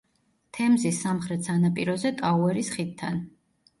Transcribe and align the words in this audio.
თემზის 0.57 1.01
სამხრეთ 1.03 1.45
სანაპიროზე 1.49 2.13
ტაუერის 2.23 2.73
ხიდთან. 2.77 3.21